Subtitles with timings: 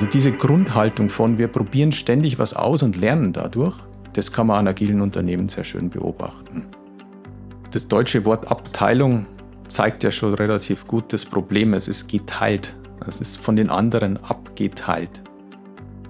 [0.00, 3.76] Also diese Grundhaltung von wir probieren ständig was aus und lernen dadurch,
[4.14, 6.64] das kann man an agilen Unternehmen sehr schön beobachten.
[7.70, 9.26] Das deutsche Wort Abteilung
[9.68, 11.74] zeigt ja schon relativ gut das Problem.
[11.74, 12.74] Es ist geteilt.
[13.06, 15.20] Es ist von den anderen abgeteilt.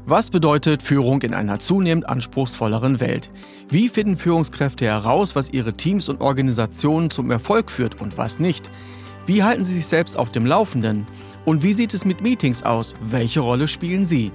[0.07, 3.33] Was bedeutet Führung in einer zunehmend anspruchsvolleren Welt?
[3.70, 8.70] Wie finden Führungskräfte heraus, was ihre Teams und Organisationen zum Erfolg führt und was nicht?
[9.27, 11.09] Wie halten sie sich selbst auf dem Laufenden?
[11.45, 12.95] Und wie sieht es mit Meetings aus?
[13.01, 14.33] Welche Rolle spielen sie?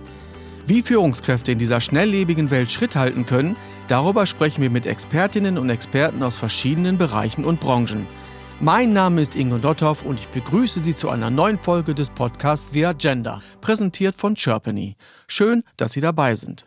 [0.65, 3.55] Wie Führungskräfte in dieser schnelllebigen Welt Schritt halten können,
[3.87, 8.07] darüber sprechen wir mit Expertinnen und Experten aus verschiedenen Bereichen und Branchen.
[8.59, 12.71] Mein Name ist Ingo Dotthoff und ich begrüße Sie zu einer neuen Folge des Podcasts
[12.71, 14.95] The Agenda, präsentiert von Chirpany.
[15.27, 16.65] Schön, dass Sie dabei sind.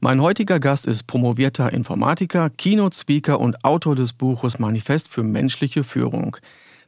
[0.00, 6.36] Mein heutiger Gast ist promovierter Informatiker, Keynote-Speaker und Autor des Buches Manifest für menschliche Führung.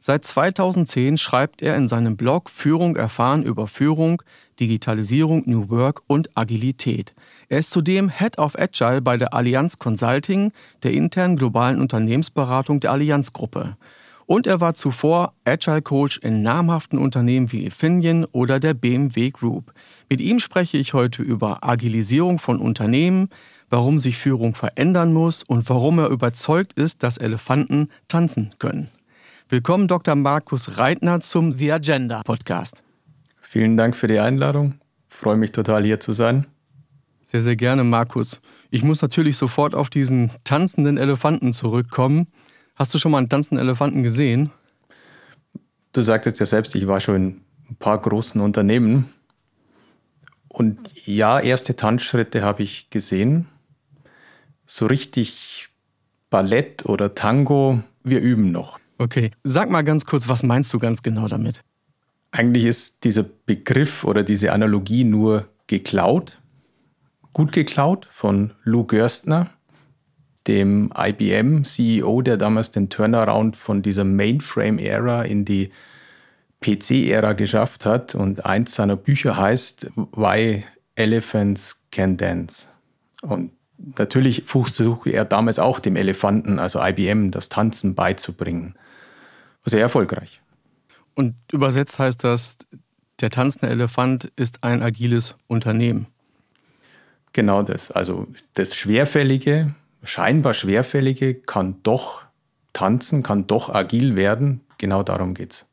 [0.01, 4.21] Seit 2010 schreibt er in seinem Blog Führung erfahren über Führung,
[4.57, 7.13] Digitalisierung, New Work und Agilität.
[7.49, 12.93] Er ist zudem Head of Agile bei der Allianz Consulting, der internen globalen Unternehmensberatung der
[12.93, 13.75] Allianz-Gruppe.
[14.25, 19.73] Und er war zuvor Agile Coach in namhaften Unternehmen wie Infineon oder der BMW Group.
[20.09, 23.29] Mit ihm spreche ich heute über Agilisierung von Unternehmen,
[23.69, 28.87] warum sich Führung verändern muss und warum er überzeugt ist, dass Elefanten tanzen können.
[29.51, 30.13] Willkommen, Dr.
[30.13, 32.83] Markus Reitner, zum The Agenda Podcast.
[33.41, 34.79] Vielen Dank für die Einladung.
[35.09, 36.45] Ich freue mich total, hier zu sein.
[37.23, 38.41] Sehr, sehr gerne, Markus.
[38.69, 42.27] Ich muss natürlich sofort auf diesen tanzenden Elefanten zurückkommen.
[42.75, 44.51] Hast du schon mal einen tanzenden Elefanten gesehen?
[45.93, 49.11] Du sagtest ja selbst, ich war schon in ein paar großen Unternehmen.
[50.47, 53.47] Und ja, erste Tanzschritte habe ich gesehen.
[54.67, 55.69] So richtig
[56.29, 58.77] Ballett oder Tango, wir üben noch.
[58.99, 61.63] Okay, sag mal ganz kurz, was meinst du ganz genau damit?
[62.31, 66.39] Eigentlich ist dieser Begriff oder diese Analogie nur geklaut,
[67.33, 69.49] gut geklaut von Lou Gerstner
[70.47, 75.71] dem IBM-CEO, der damals den Turnaround von dieser Mainframe-Ära in die
[76.61, 78.15] PC-Ära geschafft hat.
[78.15, 80.65] Und eins seiner Bücher heißt Why
[80.95, 82.67] Elephants Can Dance.
[83.21, 88.75] Und natürlich versuchte er damals auch dem Elefanten, also IBM, das Tanzen beizubringen.
[89.65, 90.41] Sehr erfolgreich.
[91.15, 92.57] Und übersetzt heißt das,
[93.19, 96.07] der tanzende Elefant ist ein agiles Unternehmen.
[97.33, 97.91] Genau das.
[97.91, 102.23] Also das Schwerfällige, scheinbar Schwerfällige kann doch
[102.73, 104.61] tanzen, kann doch agil werden.
[104.77, 105.65] Genau darum geht's.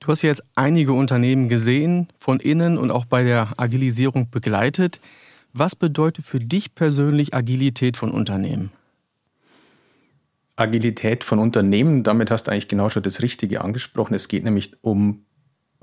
[0.00, 5.00] Du hast jetzt einige Unternehmen gesehen, von innen und auch bei der Agilisierung begleitet.
[5.52, 8.70] Was bedeutet für dich persönlich Agilität von Unternehmen?
[10.56, 14.14] Agilität von Unternehmen, damit hast du eigentlich genau schon das Richtige angesprochen.
[14.14, 15.24] Es geht nämlich um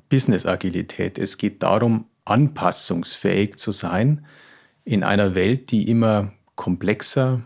[0.09, 1.17] Business-Agilität.
[1.17, 4.25] Es geht darum, anpassungsfähig zu sein
[4.83, 7.41] in einer Welt, die immer komplexer,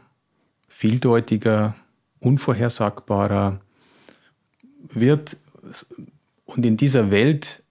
[0.68, 1.76] vieldeutiger,
[2.20, 3.62] unvorhersagbarer
[4.90, 5.38] wird.
[6.46, 7.64] Und in dieser Welt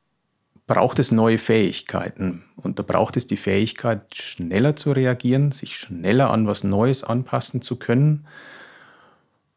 [0.66, 2.44] braucht es neue Fähigkeiten.
[2.56, 7.62] Und da braucht es die Fähigkeit, schneller zu reagieren, sich schneller an was Neues anpassen
[7.62, 8.26] zu können.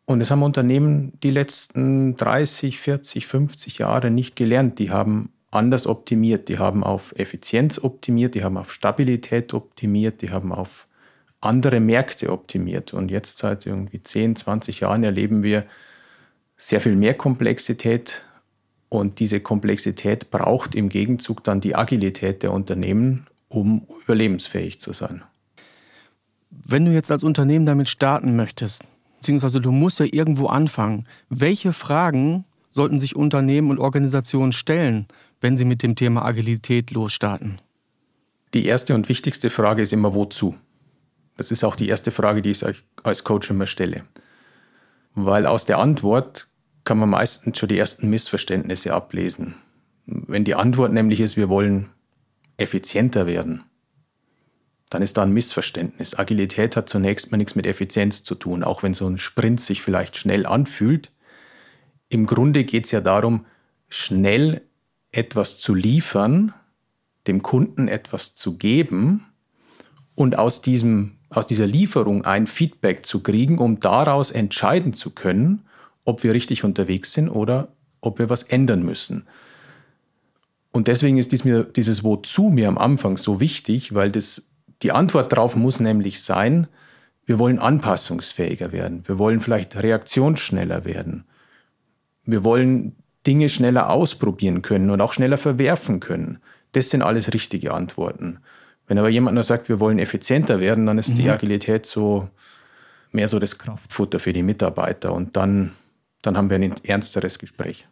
[0.07, 4.79] Und das haben Unternehmen die letzten 30, 40, 50 Jahre nicht gelernt.
[4.79, 6.47] Die haben anders optimiert.
[6.47, 10.87] Die haben auf Effizienz optimiert, die haben auf Stabilität optimiert, die haben auf
[11.41, 12.93] andere Märkte optimiert.
[12.93, 15.65] Und jetzt seit irgendwie 10, 20 Jahren erleben wir
[16.57, 18.23] sehr viel mehr Komplexität.
[18.87, 25.23] Und diese Komplexität braucht im Gegenzug dann die Agilität der Unternehmen, um überlebensfähig zu sein.
[26.49, 28.85] Wenn du jetzt als Unternehmen damit starten möchtest,
[29.17, 35.07] beziehungsweise du musst ja irgendwo anfangen, welche Fragen sollten sich Unternehmen und Organisationen stellen,
[35.41, 37.59] wenn sie mit dem Thema Agilität losstarten?
[38.53, 40.55] Die erste und wichtigste Frage ist immer, wozu?
[41.35, 44.03] Das ist auch die erste Frage, die ich euch als Coach immer stelle.
[45.13, 46.47] Weil aus der Antwort
[46.83, 49.55] kann man meistens schon die ersten Missverständnisse ablesen.
[50.05, 51.89] Wenn die Antwort nämlich ist, wir wollen
[52.57, 53.63] effizienter werden,
[54.89, 56.17] dann ist da ein Missverständnis.
[56.17, 59.81] Agilität hat zunächst mal nichts mit Effizienz zu tun, auch wenn so ein Sprint sich
[59.81, 61.11] vielleicht schnell anfühlt.
[62.09, 63.45] Im Grunde geht es ja darum,
[63.89, 64.61] schnell
[65.11, 66.53] etwas zu liefern,
[67.27, 69.25] dem Kunden etwas zu geben
[70.15, 75.63] und aus diesem aus dieser Lieferung ein Feedback zu kriegen, um daraus entscheiden zu können,
[76.05, 77.69] ob wir richtig unterwegs sind oder
[78.01, 79.27] ob wir was ändern müssen.
[80.71, 84.43] Und deswegen ist dies mir, dieses Wozu mir am Anfang so wichtig, weil das,
[84.83, 86.67] die Antwort darauf muss nämlich sein,
[87.25, 91.25] wir wollen anpassungsfähiger werden, wir wollen vielleicht reaktionsschneller werden,
[92.23, 92.95] wir wollen
[93.25, 96.39] Dinge schneller ausprobieren können und auch schneller verwerfen können.
[96.71, 98.39] Das sind alles richtige Antworten.
[98.87, 101.15] Wenn aber jemand nur sagt, wir wollen effizienter werden, dann ist mhm.
[101.15, 102.29] die Agilität so
[103.11, 105.73] mehr so das Kraftfutter für die Mitarbeiter und dann,
[106.21, 107.85] dann haben wir ein ernsteres Gespräch.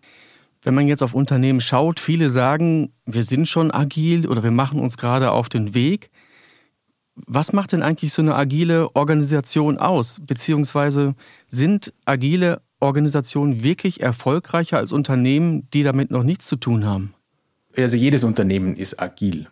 [0.63, 4.79] Wenn man jetzt auf Unternehmen schaut, viele sagen, wir sind schon agil oder wir machen
[4.79, 6.09] uns gerade auf den Weg.
[7.15, 10.21] Was macht denn eigentlich so eine agile Organisation aus?
[10.25, 11.15] Beziehungsweise
[11.47, 17.13] sind agile Organisationen wirklich erfolgreicher als Unternehmen, die damit noch nichts zu tun haben?
[17.75, 19.47] Also jedes Unternehmen ist agil.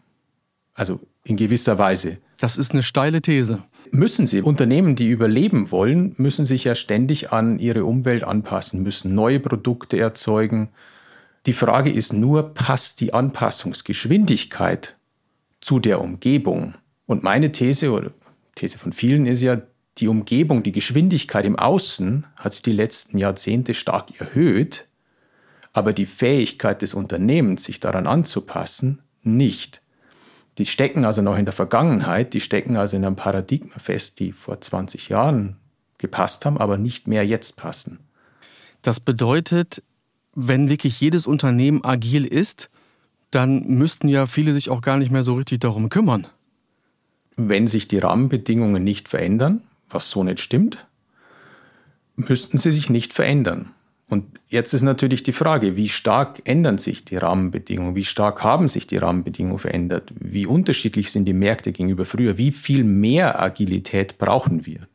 [0.74, 2.18] Also in gewisser Weise.
[2.40, 3.64] Das ist eine steile These.
[3.92, 4.42] Müssen sie.
[4.42, 9.98] Unternehmen, die überleben wollen, müssen sich ja ständig an ihre Umwelt anpassen, müssen neue Produkte
[9.98, 10.70] erzeugen.
[11.46, 14.96] Die Frage ist nur, passt die Anpassungsgeschwindigkeit
[15.62, 16.74] zu der Umgebung?
[17.06, 18.12] Und meine These oder
[18.56, 19.62] These von vielen ist ja,
[20.00, 24.88] die Umgebung, die Geschwindigkeit im Außen hat sich die letzten Jahrzehnte stark erhöht,
[25.72, 29.82] aber die Fähigkeit des Unternehmens, sich daran anzupassen, nicht.
[30.58, 34.32] Die stecken also noch in der Vergangenheit, die stecken also in einem Paradigma fest, die
[34.32, 35.58] vor 20 Jahren
[35.98, 38.00] gepasst haben, aber nicht mehr jetzt passen.
[38.82, 39.82] Das bedeutet,
[40.36, 42.70] wenn wirklich jedes Unternehmen agil ist,
[43.32, 46.28] dann müssten ja viele sich auch gar nicht mehr so richtig darum kümmern.
[47.36, 50.86] Wenn sich die Rahmenbedingungen nicht verändern, was so nicht stimmt,
[52.16, 53.72] müssten sie sich nicht verändern.
[54.10, 57.96] Und jetzt ist natürlich die Frage, wie stark ändern sich die Rahmenbedingungen?
[57.96, 60.14] Wie stark haben sich die Rahmenbedingungen verändert?
[60.20, 62.38] Wie unterschiedlich sind die Märkte gegenüber früher?
[62.38, 64.88] Wie viel mehr Agilität brauchen wir?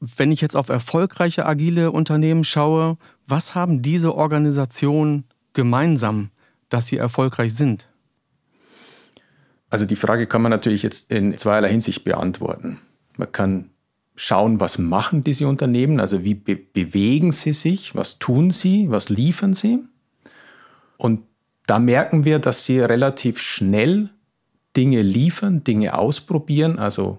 [0.00, 5.24] Wenn ich jetzt auf erfolgreiche agile Unternehmen schaue, was haben diese Organisationen
[5.54, 6.30] gemeinsam,
[6.68, 7.88] dass sie erfolgreich sind?
[9.70, 12.78] Also die Frage kann man natürlich jetzt in zweierlei Hinsicht beantworten.
[13.16, 13.70] Man kann
[14.14, 19.08] schauen, was machen diese Unternehmen, also wie be bewegen sie sich, was tun sie, was
[19.08, 19.80] liefern sie.
[20.96, 21.22] Und
[21.66, 24.10] da merken wir, dass sie relativ schnell
[24.76, 26.78] Dinge liefern, Dinge ausprobieren.
[26.78, 27.18] Also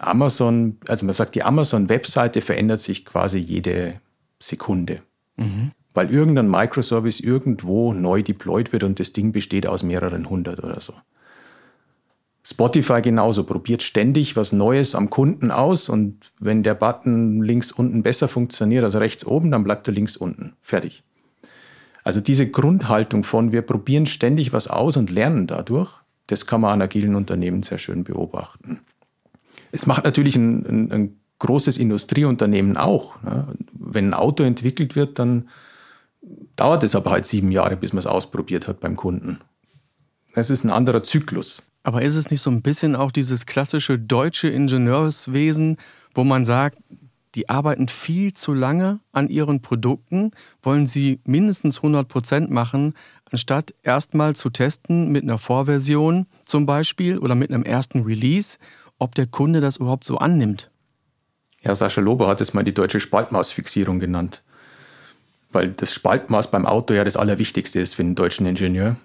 [0.00, 4.00] Amazon, also man sagt, die Amazon-Webseite verändert sich quasi jede
[4.40, 5.00] Sekunde.
[5.36, 5.72] Mhm.
[5.92, 10.80] Weil irgendein Microservice irgendwo neu deployed wird und das Ding besteht aus mehreren hundert oder
[10.80, 10.94] so.
[12.46, 18.02] Spotify genauso, probiert ständig was Neues am Kunden aus und wenn der Button links unten
[18.02, 20.54] besser funktioniert als rechts oben, dann bleibt er links unten.
[20.60, 21.02] Fertig.
[22.02, 25.90] Also diese Grundhaltung von wir probieren ständig was aus und lernen dadurch,
[26.26, 28.80] das kann man an agilen Unternehmen sehr schön beobachten.
[29.72, 33.20] Es macht natürlich ein, ein, ein großes Industrieunternehmen auch.
[33.22, 33.48] Ne?
[33.72, 35.48] Wenn ein Auto entwickelt wird, dann
[36.56, 39.40] dauert es aber halt sieben Jahre, bis man es ausprobiert hat beim Kunden.
[40.34, 41.62] Es ist ein anderer Zyklus.
[41.84, 45.76] Aber ist es nicht so ein bisschen auch dieses klassische deutsche Ingenieurswesen,
[46.14, 46.78] wo man sagt,
[47.34, 50.30] die arbeiten viel zu lange an ihren Produkten,
[50.62, 52.94] wollen sie mindestens 100 Prozent machen,
[53.30, 58.58] anstatt erstmal zu testen mit einer Vorversion zum Beispiel oder mit einem ersten Release,
[58.98, 60.70] ob der Kunde das überhaupt so annimmt.
[61.62, 64.42] Ja, Sascha Lober hat es mal die deutsche Spaltmaßfixierung genannt,
[65.52, 68.96] weil das Spaltmaß beim Auto ja das Allerwichtigste ist für einen deutschen Ingenieur.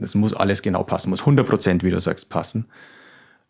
[0.00, 2.66] Es muss alles genau passen, muss 100 Prozent, wie du sagst, passen.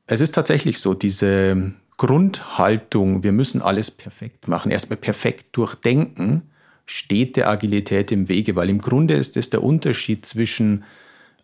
[0.07, 6.43] Es ist tatsächlich so, diese Grundhaltung, wir müssen alles perfekt machen, erstmal perfekt durchdenken,
[6.85, 10.85] steht der Agilität im Wege, weil im Grunde ist es der Unterschied zwischen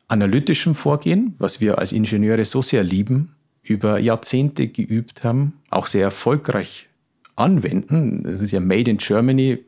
[0.09, 6.03] analytischem Vorgehen, was wir als Ingenieure so sehr lieben, über Jahrzehnte geübt haben, auch sehr
[6.03, 6.89] erfolgreich
[7.37, 8.23] anwenden.
[8.25, 9.59] Das ist ja Made in Germany,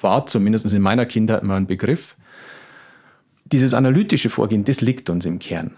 [0.00, 2.16] war zumindest in meiner Kindheit mal ein Begriff.
[3.52, 5.72] Dieses analytische Vorgehen, das liegt uns im Kern.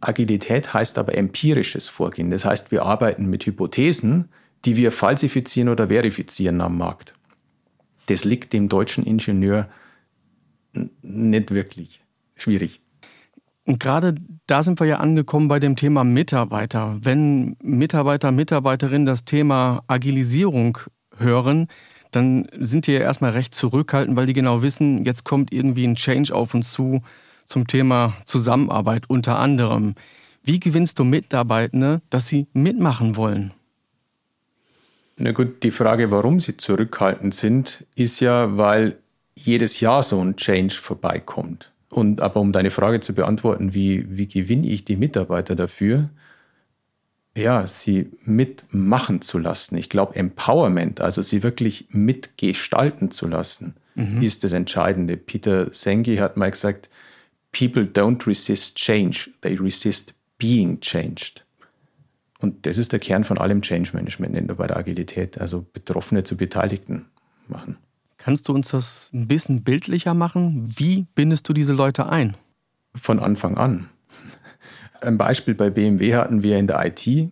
[0.00, 2.30] Agilität heißt aber empirisches Vorgehen.
[2.30, 4.28] Das heißt, wir arbeiten mit Hypothesen,
[4.64, 7.14] die wir falsifizieren oder verifizieren am Markt.
[8.06, 9.68] Das liegt dem deutschen Ingenieur
[11.02, 12.02] nicht wirklich.
[12.34, 12.82] Schwierig.
[13.64, 14.14] Und gerade
[14.46, 16.98] da sind wir ja angekommen bei dem Thema Mitarbeiter.
[17.00, 20.76] Wenn Mitarbeiter, Mitarbeiterinnen das Thema Agilisierung
[21.16, 21.68] hören,
[22.14, 25.96] dann sind die ja erstmal recht zurückhaltend, weil die genau wissen, jetzt kommt irgendwie ein
[25.96, 27.02] Change auf uns zu
[27.46, 29.94] zum Thema Zusammenarbeit unter anderem.
[30.42, 33.52] Wie gewinnst du Mitarbeitende, dass sie mitmachen wollen?
[35.16, 38.98] Na gut, die Frage, warum sie zurückhaltend sind, ist ja, weil
[39.36, 41.72] jedes Jahr so ein Change vorbeikommt.
[41.88, 46.10] Und aber um deine Frage zu beantworten, wie, wie gewinne ich die Mitarbeiter dafür?
[47.36, 49.76] Ja, sie mitmachen zu lassen.
[49.76, 54.22] Ich glaube, Empowerment, also sie wirklich mitgestalten zu lassen, mhm.
[54.22, 55.16] ist das Entscheidende.
[55.16, 56.88] Peter Sengi hat mal gesagt,
[57.52, 61.44] People don't resist change, they resist being changed.
[62.40, 66.36] Und das ist der Kern von allem Change Management bei der Agilität, also Betroffene zu
[66.36, 67.06] Beteiligten
[67.48, 67.78] machen.
[68.18, 70.64] Kannst du uns das ein bisschen bildlicher machen?
[70.66, 72.34] Wie bindest du diese Leute ein?
[72.94, 73.88] Von Anfang an.
[75.04, 77.30] Ein Beispiel bei BMW hatten wir in der IT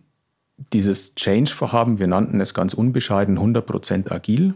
[0.71, 4.53] dieses Change-Vorhaben, wir nannten es ganz unbescheiden 100% agil.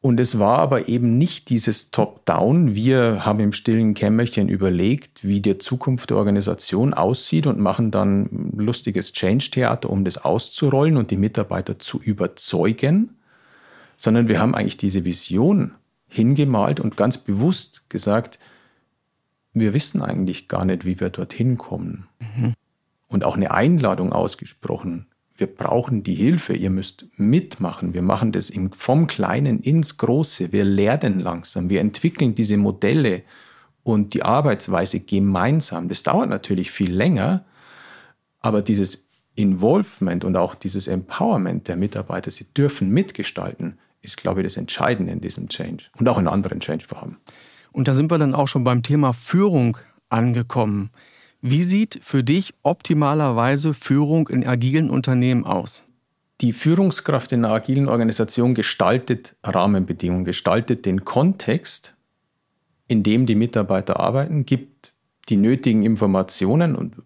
[0.00, 2.74] Und es war aber eben nicht dieses Top-Down.
[2.74, 8.50] Wir haben im stillen Kämmerchen überlegt, wie die Zukunft der Organisation aussieht und machen dann
[8.56, 13.10] lustiges Change-Theater, um das auszurollen und die Mitarbeiter zu überzeugen,
[13.96, 15.70] sondern wir haben eigentlich diese Vision
[16.08, 18.40] hingemalt und ganz bewusst gesagt,
[19.52, 22.08] wir wissen eigentlich gar nicht, wie wir dorthin kommen.
[22.20, 22.54] Mhm.
[23.08, 25.06] Und auch eine Einladung ausgesprochen
[25.42, 27.94] wir brauchen die Hilfe, ihr müsst mitmachen.
[27.94, 30.52] Wir machen das vom Kleinen ins Große.
[30.52, 33.22] Wir lernen langsam, wir entwickeln diese Modelle
[33.82, 35.88] und die Arbeitsweise gemeinsam.
[35.88, 37.44] Das dauert natürlich viel länger,
[38.38, 44.46] aber dieses Involvement und auch dieses Empowerment der Mitarbeiter, sie dürfen mitgestalten, ist, glaube ich,
[44.46, 47.16] das Entscheidende in diesem Change und auch in anderen Change-Vorhaben.
[47.72, 50.90] Und da sind wir dann auch schon beim Thema Führung angekommen.
[51.40, 55.84] Wie sieht für dich optimalerweise Führung in agilen Unternehmen aus?
[56.40, 61.94] Die Führungskraft in einer agilen Organisation gestaltet Rahmenbedingungen, gestaltet den Kontext,
[62.88, 64.92] in dem die Mitarbeiter arbeiten, gibt
[65.28, 66.96] die nötigen Informationen und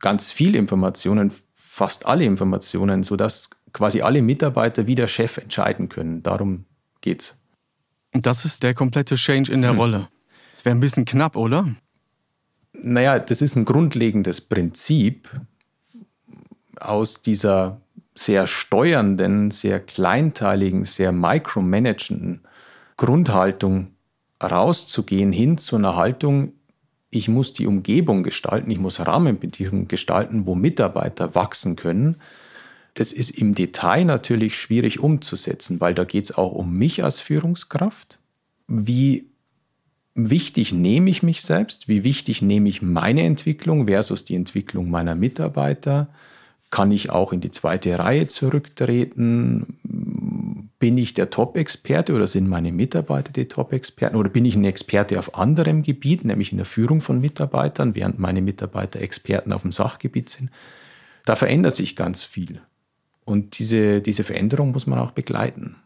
[0.00, 6.22] ganz viel Informationen, fast alle Informationen, sodass quasi alle Mitarbeiter wie der Chef entscheiden können.
[6.22, 6.64] Darum
[7.00, 7.39] geht's.
[8.12, 9.78] Und das ist der komplette Change in der hm.
[9.78, 10.08] Rolle.
[10.52, 11.68] Das wäre ein bisschen knapp, oder?
[12.72, 15.28] Naja, das ist ein grundlegendes Prinzip
[16.78, 17.80] aus dieser
[18.14, 22.40] sehr steuernden, sehr kleinteiligen, sehr micromanagenden
[22.96, 23.88] Grundhaltung
[24.42, 26.52] rauszugehen hin zu einer Haltung,
[27.10, 32.16] ich muss die Umgebung gestalten, ich muss Rahmenbedingungen gestalten, wo Mitarbeiter wachsen können.
[32.94, 37.20] Das ist im Detail natürlich schwierig umzusetzen, weil da geht es auch um mich als
[37.20, 38.18] Führungskraft.
[38.66, 39.30] Wie
[40.14, 45.14] wichtig nehme ich mich selbst, wie wichtig nehme ich meine Entwicklung versus die Entwicklung meiner
[45.14, 46.08] Mitarbeiter.
[46.70, 49.78] Kann ich auch in die zweite Reihe zurücktreten?
[50.78, 54.16] Bin ich der Top-Experte oder sind meine Mitarbeiter die Top-Experten?
[54.16, 58.18] Oder bin ich ein Experte auf anderem Gebiet, nämlich in der Führung von Mitarbeitern, während
[58.18, 60.50] meine Mitarbeiter Experten auf dem Sachgebiet sind?
[61.24, 62.60] Da verändert sich ganz viel.
[63.30, 65.76] Und diese, diese Veränderung muss man auch begleiten.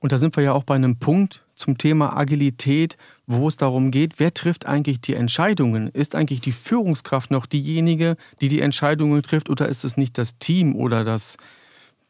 [0.00, 3.90] Und da sind wir ja auch bei einem Punkt zum Thema Agilität, wo es darum
[3.90, 5.88] geht, wer trifft eigentlich die Entscheidungen?
[5.88, 10.38] Ist eigentlich die Führungskraft noch diejenige, die die Entscheidungen trifft, oder ist es nicht das
[10.38, 11.36] Team oder das,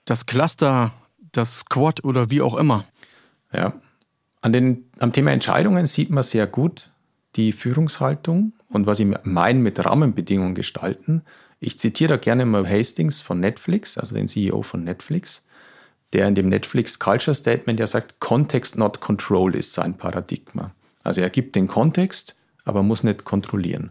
[0.05, 0.93] das Cluster,
[1.33, 2.85] das Squad oder wie auch immer?
[3.53, 3.73] Ja,
[4.43, 6.91] an den, am Thema Entscheidungen sieht man sehr gut
[7.37, 11.23] die Führungshaltung und was ich meine mit Rahmenbedingungen gestalten.
[11.61, 15.43] Ich zitiere da gerne mal Hastings von Netflix, also den CEO von Netflix
[16.13, 20.73] der in dem Netflix Culture Statement ja sagt, Context not Control ist sein Paradigma.
[21.03, 22.35] Also er gibt den Kontext,
[22.65, 23.91] aber muss nicht kontrollieren.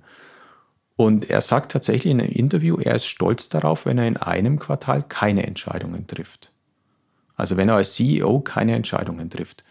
[0.95, 4.57] Und er sagt tatsächlich in einem Interview, er ist stolz darauf, wenn er in einem
[4.57, 6.51] Quartal keine Entscheidungen trifft.
[7.35, 9.63] Also wenn er als CEO keine Entscheidungen trifft.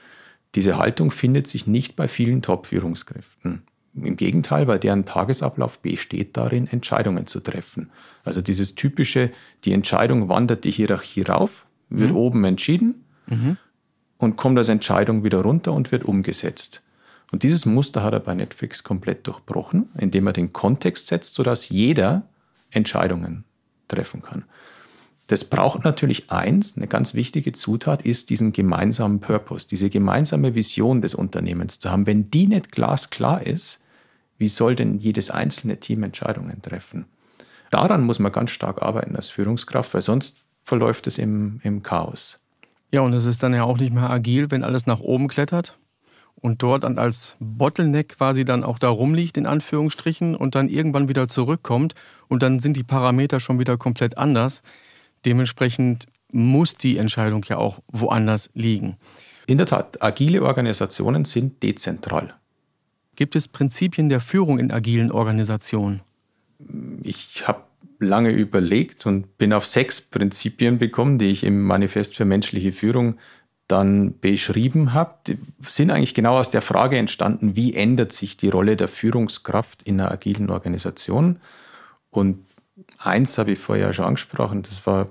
[0.55, 3.66] Diese Haltung findet sich nicht bei vielen Top-Führungskräften.
[4.01, 7.91] Im Gegenteil, weil deren Tagesablauf besteht darin, Entscheidungen zu treffen.
[8.25, 9.31] Also dieses typische,
[9.65, 12.17] die Entscheidung wandert die Hierarchie rauf, wird mhm.
[12.17, 13.57] oben entschieden mhm.
[14.19, 16.83] und kommt als Entscheidung wieder runter und wird umgesetzt.
[17.33, 21.69] Und dieses Muster hat er bei Netflix komplett durchbrochen, indem er den Kontext setzt, sodass
[21.69, 22.29] jeder
[22.71, 23.45] Entscheidungen
[23.89, 24.45] treffen kann.
[25.29, 31.03] Das braucht natürlich eins, eine ganz wichtige Zutat ist diesen gemeinsamen Purpose, diese gemeinsame Vision
[31.03, 32.07] des Unternehmens zu haben.
[32.07, 33.81] Wenn die nicht glasklar ist,
[34.39, 37.07] wie soll denn jedes einzelne Team Entscheidungen treffen?
[37.71, 42.41] Daran muss man ganz stark arbeiten als Führungskraft, weil sonst verläuft es im, im Chaos.
[42.93, 45.79] Ja, und es ist dann ja auch nicht mehr agil, wenn alles nach oben klettert
[46.41, 51.09] und dort dann als Bottleneck quasi dann auch da rumliegt, in Anführungsstrichen, und dann irgendwann
[51.09, 51.95] wieder zurückkommt
[52.29, 54.63] und dann sind die Parameter schon wieder komplett anders.
[55.25, 58.97] Dementsprechend muss die Entscheidung ja auch woanders liegen.
[59.47, 62.35] In der Tat, agile Organisationen sind dezentral.
[63.17, 66.03] Gibt es Prinzipien der Führung in agilen Organisationen?
[67.03, 67.63] Ich habe
[67.99, 73.17] lange überlegt und bin auf sechs Prinzipien gekommen, die ich im Manifest für menschliche Führung
[73.69, 78.49] dann beschrieben habe, die sind eigentlich genau aus der Frage entstanden, wie ändert sich die
[78.49, 81.41] Rolle der Führungskraft in einer agilen Organisation?
[82.11, 82.45] Und
[82.99, 85.09] eins habe ich vorher schon angesprochen, das war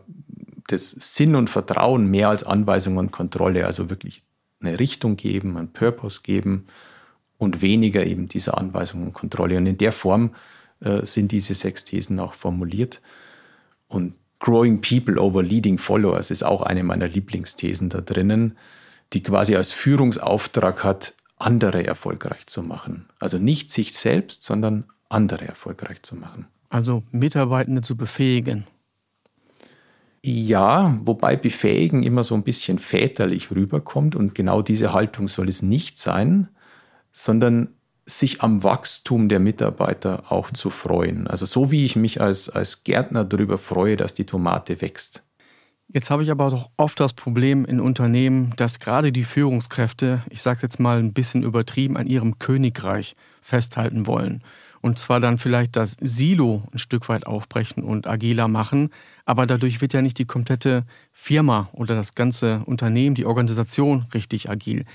[0.68, 4.24] das Sinn und Vertrauen mehr als Anweisung und Kontrolle, also wirklich
[4.62, 6.68] eine Richtung geben, einen Purpose geben
[7.38, 9.58] und weniger eben diese Anweisung und Kontrolle.
[9.58, 10.32] Und in der Form
[10.80, 13.02] äh, sind diese sechs Thesen auch formuliert.
[13.88, 18.58] Und Growing People over Leading Followers ist auch eine meiner Lieblingsthesen da drinnen,
[19.14, 23.08] die quasi als Führungsauftrag hat, andere erfolgreich zu machen.
[23.20, 26.48] Also nicht sich selbst, sondern andere erfolgreich zu machen.
[26.70, 28.66] Also Mitarbeitende zu befähigen.
[30.24, 35.62] Ja, wobei befähigen immer so ein bisschen väterlich rüberkommt und genau diese Haltung soll es
[35.62, 36.50] nicht sein,
[37.18, 37.70] sondern
[38.06, 41.28] sich am Wachstum der Mitarbeiter auch zu freuen.
[41.28, 45.24] Also so wie ich mich als, als Gärtner darüber freue, dass die Tomate wächst.
[45.88, 50.42] Jetzt habe ich aber doch oft das Problem in Unternehmen, dass gerade die Führungskräfte, ich
[50.42, 54.44] sage jetzt mal ein bisschen übertrieben, an ihrem Königreich festhalten wollen.
[54.82, 58.90] Und zwar dann vielleicht das Silo ein Stück weit aufbrechen und agiler machen.
[59.24, 64.50] Aber dadurch wird ja nicht die komplette Firma oder das ganze Unternehmen, die Organisation richtig
[64.50, 64.86] agil.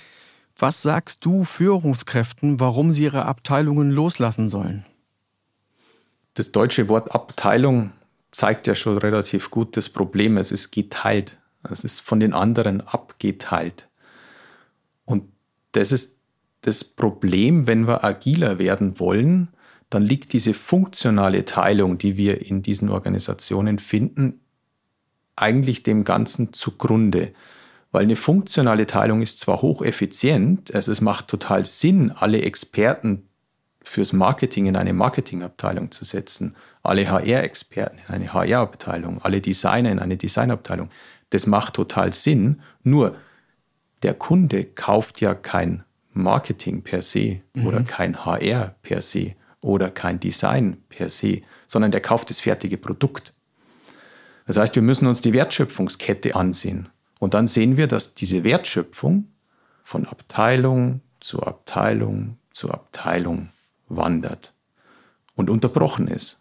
[0.61, 4.85] Was sagst du Führungskräften, warum sie ihre Abteilungen loslassen sollen?
[6.35, 7.93] Das deutsche Wort Abteilung
[8.31, 10.37] zeigt ja schon relativ gut das Problem.
[10.37, 11.39] Es ist geteilt.
[11.63, 13.89] Es ist von den anderen abgeteilt.
[15.07, 15.25] Und
[15.73, 16.19] das ist
[16.61, 19.49] das Problem, wenn wir agiler werden wollen,
[19.89, 24.41] dann liegt diese funktionale Teilung, die wir in diesen Organisationen finden,
[25.37, 27.33] eigentlich dem Ganzen zugrunde.
[27.93, 33.29] Weil eine funktionale Teilung ist zwar hocheffizient, also es macht total Sinn, alle Experten
[33.83, 39.99] fürs Marketing in eine Marketingabteilung zu setzen, alle HR-Experten in eine HR-Abteilung, alle Designer in
[39.99, 40.91] eine Designabteilung.
[41.31, 42.61] Das macht total Sinn.
[42.83, 43.17] Nur
[44.03, 47.67] der Kunde kauft ja kein Marketing per se mhm.
[47.67, 52.79] oder kein HR per se oder kein Design per se, sondern der kauft das fertige
[52.79, 53.33] Produkt.
[54.47, 56.89] Das heißt, wir müssen uns die Wertschöpfungskette ansehen.
[57.21, 59.29] Und dann sehen wir, dass diese Wertschöpfung
[59.85, 63.51] von Abteilung zu Abteilung zu Abteilung
[63.89, 64.53] wandert
[65.37, 66.41] und unterbrochen ist.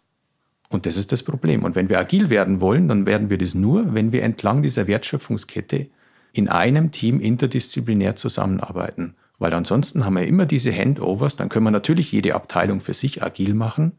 [0.70, 1.64] Und das ist das Problem.
[1.64, 4.86] Und wenn wir agil werden wollen, dann werden wir das nur, wenn wir entlang dieser
[4.86, 5.88] Wertschöpfungskette
[6.32, 9.14] in einem Team interdisziplinär zusammenarbeiten.
[9.38, 13.22] Weil ansonsten haben wir immer diese Handovers, dann können wir natürlich jede Abteilung für sich
[13.22, 13.92] agil machen.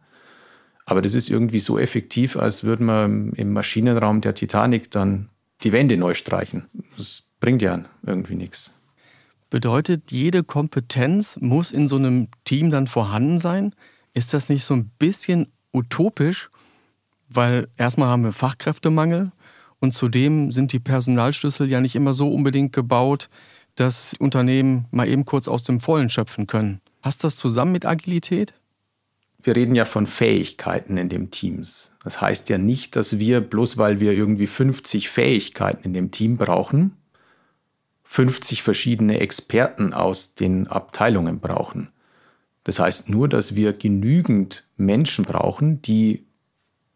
[0.86, 5.30] Aber das ist irgendwie so effektiv, als würden wir im Maschinenraum der Titanic dann
[5.64, 6.66] die Wände neu streichen.
[6.98, 8.72] Das bringt ja irgendwie nichts.
[9.50, 13.76] Bedeutet, jede Kompetenz muss in so einem Team dann vorhanden sein?
[14.14, 16.50] Ist das nicht so ein bisschen utopisch?
[17.28, 19.32] Weil erstmal haben wir Fachkräftemangel
[19.80, 23.30] und zudem sind die Personalschlüssel ja nicht immer so unbedingt gebaut,
[23.76, 26.82] dass Unternehmen mal eben kurz aus dem Vollen schöpfen können.
[27.02, 28.54] Passt das zusammen mit Agilität?
[29.44, 31.92] Wir reden ja von Fähigkeiten in den Teams.
[32.04, 36.38] Das heißt ja nicht, dass wir, bloß weil wir irgendwie 50 Fähigkeiten in dem Team
[36.38, 36.98] brauchen,
[38.04, 41.90] 50 verschiedene Experten aus den Abteilungen brauchen.
[42.64, 46.26] Das heißt nur, dass wir genügend Menschen brauchen, die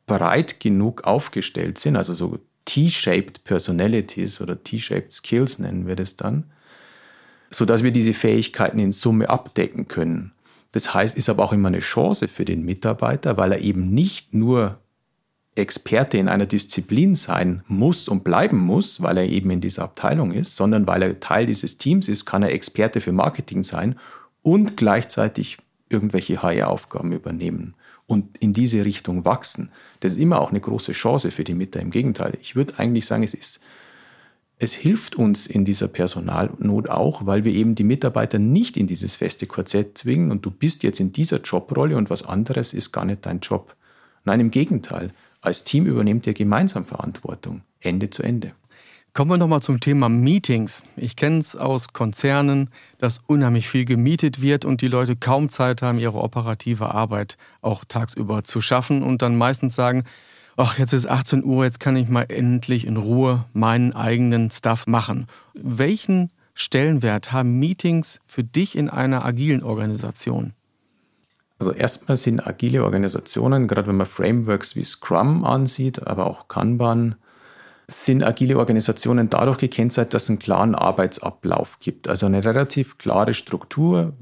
[0.06, 6.52] breit genug aufgestellt sind, also so T-shaped Personalities oder T-shaped Skills nennen wir das dann,
[7.50, 10.35] sodass wir diese Fähigkeiten in Summe abdecken können.
[10.76, 14.34] Das heißt, ist aber auch immer eine Chance für den Mitarbeiter, weil er eben nicht
[14.34, 14.78] nur
[15.56, 20.34] Experte in einer Disziplin sein muss und bleiben muss, weil er eben in dieser Abteilung
[20.34, 23.96] ist, sondern weil er Teil dieses Teams ist, kann er Experte für Marketing sein
[24.42, 29.72] und gleichzeitig irgendwelche HR-Aufgaben übernehmen und in diese Richtung wachsen.
[30.02, 31.86] Das ist immer auch eine große Chance für die Mitarbeiter.
[31.86, 33.62] Im Gegenteil, ich würde eigentlich sagen, es ist
[34.58, 39.16] es hilft uns in dieser Personalnot auch, weil wir eben die Mitarbeiter nicht in dieses
[39.16, 43.06] feste Korsett zwingen und du bist jetzt in dieser Jobrolle und was anderes ist gar
[43.06, 43.76] nicht dein Job.
[44.24, 45.12] Nein, im Gegenteil.
[45.42, 48.54] Als Team übernehmt ihr gemeinsam Verantwortung, Ende zu Ende.
[49.14, 50.84] Kommen wir nochmal zum Thema Meetings.
[50.98, 55.82] Ich kenne es aus Konzernen, dass unheimlich viel gemietet wird und die Leute kaum Zeit
[55.82, 60.04] haben, ihre operative Arbeit auch tagsüber zu schaffen und dann meistens sagen,
[60.58, 64.88] ach, jetzt ist 18 Uhr, jetzt kann ich mal endlich in Ruhe meinen eigenen Stuff
[64.88, 65.28] machen.
[65.54, 70.54] Welchen Stellenwert haben Meetings für dich in einer agilen Organisation?
[71.60, 77.16] Also erstmal sind agile Organisationen, gerade wenn man Frameworks wie Scrum ansieht, aber auch Kanban,
[77.88, 82.08] sind agile Organisationen dadurch gekennzeichnet, dass es einen klaren Arbeitsablauf gibt.
[82.08, 84.14] Also eine relativ klare Struktur,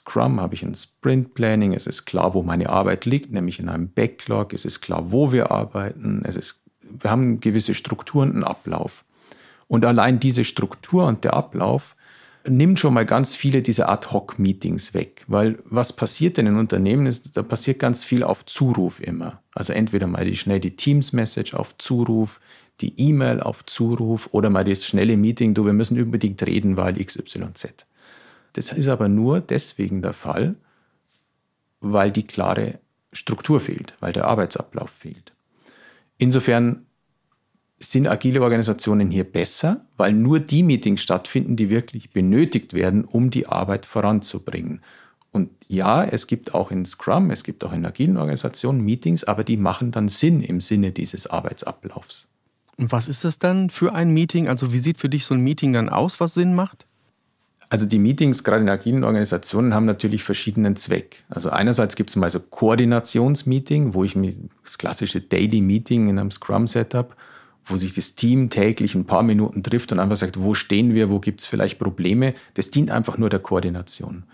[0.00, 3.68] Scrum habe ich ein Sprint Planning, es ist klar, wo meine Arbeit liegt, nämlich in
[3.68, 8.44] einem Backlog, es ist klar, wo wir arbeiten, es ist, wir haben gewisse Strukturen, einen
[8.44, 9.04] Ablauf.
[9.68, 11.96] Und allein diese Struktur und der Ablauf
[12.48, 15.22] nimmt schon mal ganz viele dieser Ad-Hoc-Meetings weg.
[15.28, 19.42] Weil was passiert denn in Unternehmen ist, da passiert ganz viel auf Zuruf immer.
[19.54, 22.40] Also entweder mal die schnell die Teams-Message auf Zuruf,
[22.80, 26.94] die E-Mail auf Zuruf oder mal das schnelle Meeting, du, wir müssen unbedingt reden, weil
[26.94, 27.86] XYZ.
[28.52, 30.56] Das ist aber nur deswegen der Fall,
[31.80, 32.78] weil die klare
[33.12, 35.32] Struktur fehlt, weil der Arbeitsablauf fehlt.
[36.18, 36.86] Insofern
[37.78, 43.30] sind agile Organisationen hier besser, weil nur die Meetings stattfinden, die wirklich benötigt werden, um
[43.30, 44.82] die Arbeit voranzubringen.
[45.32, 49.44] Und ja, es gibt auch in Scrum, es gibt auch in agilen Organisationen Meetings, aber
[49.44, 52.28] die machen dann Sinn im Sinne dieses Arbeitsablaufs.
[52.76, 54.48] Und was ist das dann für ein Meeting?
[54.48, 56.86] Also wie sieht für dich so ein Meeting dann aus, was Sinn macht?
[57.72, 61.22] Also die Meetings gerade in agilen Organisationen haben natürlich verschiedenen Zweck.
[61.28, 66.18] Also einerseits gibt es mal so Koordinationsmeeting, wo ich mir das klassische Daily Meeting in
[66.18, 67.14] einem Scrum-Setup,
[67.64, 71.10] wo sich das Team täglich ein paar Minuten trifft und einfach sagt, wo stehen wir,
[71.10, 72.34] wo gibt es vielleicht Probleme.
[72.54, 74.24] Das dient einfach nur der Koordination.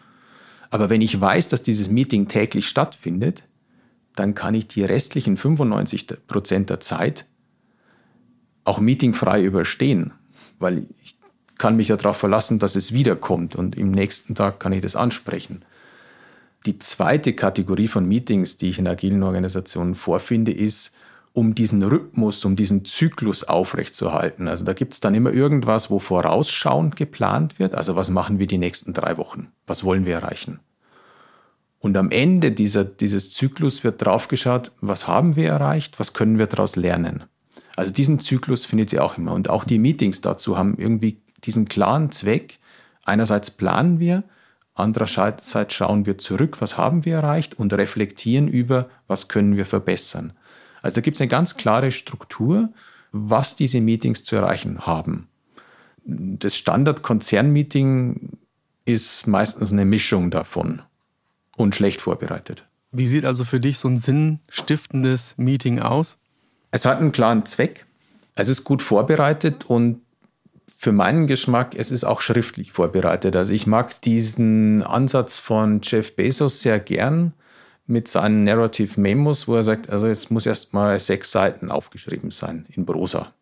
[0.71, 3.45] Aber wenn ich weiß, dass dieses Meeting täglich stattfindet,
[4.15, 7.27] dann kann ich die restlichen 95 Prozent der Zeit
[8.65, 10.13] auch meetingfrei überstehen,
[10.59, 11.16] weil ich
[11.59, 14.97] kann mich ja darauf verlassen, dass es wiederkommt und im nächsten Tag kann ich das
[14.97, 15.65] ansprechen.
[16.67, 20.95] Die zweite Kategorie von Meetings, die ich in agilen Organisationen vorfinde, ist,
[21.33, 24.49] um diesen Rhythmus, um diesen Zyklus aufrechtzuerhalten.
[24.49, 27.75] Also da gibt es dann immer irgendwas, wo vorausschauend geplant wird.
[27.75, 29.49] Also was machen wir die nächsten drei Wochen?
[29.67, 30.61] Was wollen wir erreichen?
[31.79, 36.47] Und am Ende dieser, dieses Zyklus wird draufgeschaut, was haben wir erreicht, was können wir
[36.47, 37.25] daraus lernen.
[37.77, 39.35] Also diesen Zyklus findet sie auch immer.
[39.35, 42.59] Und auch die Meetings dazu haben irgendwie diesen klaren Zweck.
[43.05, 44.25] Einerseits planen wir,
[44.75, 50.33] andererseits schauen wir zurück, was haben wir erreicht und reflektieren über, was können wir verbessern.
[50.83, 52.71] Also da gibt es eine ganz klare Struktur,
[53.13, 55.29] was diese Meetings zu erreichen haben.
[56.05, 58.39] Das Standard-Konzern-Meeting
[58.85, 60.83] ist meistens eine Mischung davon
[61.57, 62.65] und schlecht vorbereitet.
[62.93, 66.19] Wie sieht also für dich so ein sinnstiftendes Meeting aus?
[66.71, 67.87] Es hat einen klaren Zweck.
[68.37, 70.01] Es ist gut vorbereitet und
[70.69, 73.37] für meinen Geschmack, es ist auch schriftlich vorbereitet.
[73.37, 77.33] Also ich mag diesen Ansatz von Jeff Bezos sehr gern
[77.87, 82.31] mit seinen Narrative Memos, wo er sagt, also es muss erst mal sechs Seiten aufgeschrieben
[82.31, 83.33] sein in Prosa,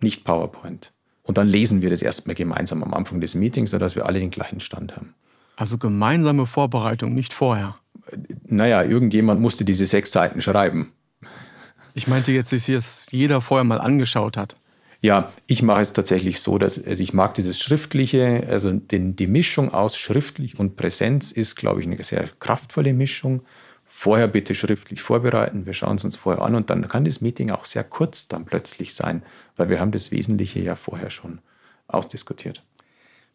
[0.00, 0.92] nicht PowerPoint.
[1.22, 4.30] Und dann lesen wir das erstmal gemeinsam am Anfang des Meetings, sodass wir alle den
[4.30, 5.14] gleichen Stand haben.
[5.56, 7.76] Also gemeinsame Vorbereitung, nicht vorher.
[8.46, 10.92] Naja, irgendjemand musste diese sechs Seiten schreiben.
[11.94, 14.56] Ich meinte jetzt, dass es jeder vorher mal angeschaut hat.
[15.02, 19.26] Ja, ich mache es tatsächlich so, dass also ich mag dieses Schriftliche, also den, die
[19.26, 23.42] Mischung aus schriftlich und Präsenz ist, glaube ich, eine sehr kraftvolle Mischung.
[23.84, 27.50] Vorher bitte schriftlich vorbereiten, wir schauen es uns vorher an und dann kann das Meeting
[27.50, 29.22] auch sehr kurz dann plötzlich sein,
[29.56, 31.40] weil wir haben das Wesentliche ja vorher schon
[31.88, 32.62] ausdiskutiert.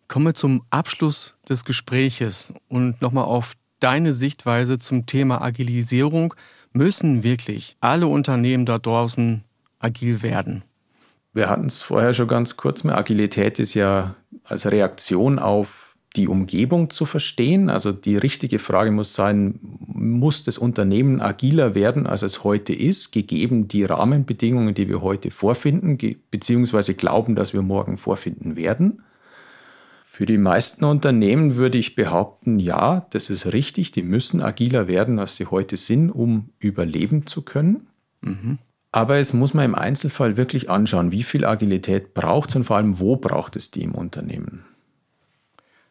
[0.07, 6.35] Kommen wir zum Abschluss des Gespräches und nochmal auf deine Sichtweise zum Thema Agilisierung
[6.73, 9.43] Müssen wirklich alle Unternehmen da draußen
[9.79, 10.63] agil werden?
[11.33, 12.95] Wir hatten es vorher schon ganz kurz mal.
[12.95, 17.69] Agilität ist ja als Reaktion auf die Umgebung zu verstehen.
[17.69, 23.11] Also die richtige Frage muss sein, muss das Unternehmen agiler werden, als es heute ist,
[23.11, 25.97] gegeben die Rahmenbedingungen, die wir heute vorfinden,
[26.29, 29.03] beziehungsweise glauben, dass wir morgen vorfinden werden?
[30.03, 33.91] Für die meisten Unternehmen würde ich behaupten, ja, das ist richtig.
[33.91, 37.87] Die müssen agiler werden, als sie heute sind, um überleben zu können.
[38.19, 38.57] Mhm.
[38.91, 42.77] Aber es muss man im Einzelfall wirklich anschauen, wie viel Agilität braucht es und vor
[42.77, 44.65] allem, wo braucht es die im Unternehmen.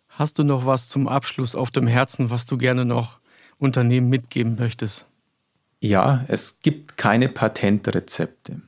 [0.08, 3.20] Hast du noch was zum Abschluss auf dem Herzen, was du gerne noch
[3.58, 5.06] Unternehmen mitgeben möchtest?
[5.80, 8.60] Ja, es gibt keine Patentrezepte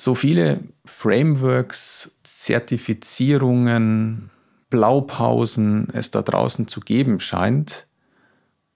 [0.00, 4.30] so viele Frameworks, Zertifizierungen,
[4.70, 7.86] Blaupausen es da draußen zu geben scheint,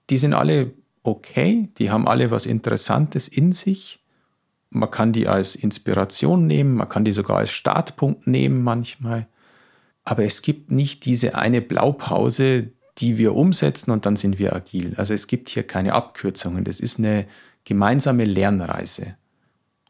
[0.09, 4.02] die sind alle okay, die haben alle was Interessantes in sich.
[4.73, 9.27] Man kann die als Inspiration nehmen, man kann die sogar als Startpunkt nehmen manchmal.
[10.03, 14.93] Aber es gibt nicht diese eine Blaupause, die wir umsetzen und dann sind wir agil.
[14.97, 16.63] Also es gibt hier keine Abkürzungen.
[16.63, 17.25] Das ist eine
[17.63, 19.15] gemeinsame Lernreise.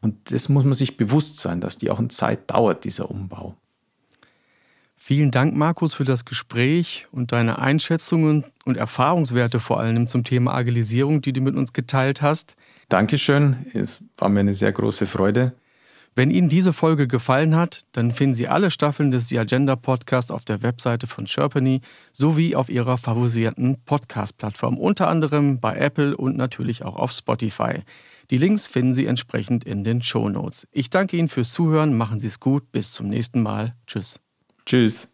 [0.00, 3.56] Und das muss man sich bewusst sein, dass die auch eine Zeit dauert, dieser Umbau.
[4.96, 10.54] Vielen Dank, Markus, für das Gespräch und deine Einschätzungen und Erfahrungswerte vor allem zum Thema
[10.54, 12.56] Agilisierung, die du mit uns geteilt hast.
[12.88, 15.54] Dankeschön, es war mir eine sehr große Freude.
[16.16, 20.30] Wenn Ihnen diese Folge gefallen hat, dann finden Sie alle Staffeln des The Agenda Podcasts
[20.30, 21.80] auf der Webseite von Sherpany
[22.12, 27.80] sowie auf Ihrer favorisierten Podcast-Plattform, unter anderem bei Apple und natürlich auch auf Spotify.
[28.30, 30.68] Die Links finden Sie entsprechend in den Show Notes.
[30.70, 33.74] Ich danke Ihnen fürs Zuhören, machen Sie es gut, bis zum nächsten Mal.
[33.88, 34.20] Tschüss.
[34.66, 35.08] Tschüss.